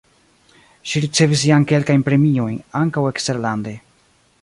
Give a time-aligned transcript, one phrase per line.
[0.91, 3.81] Ŝi ricevis jam kelkajn premiojn (ankaŭ eksterlande).